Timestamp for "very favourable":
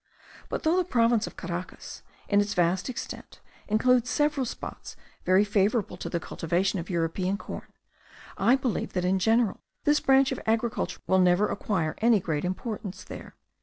5.25-5.95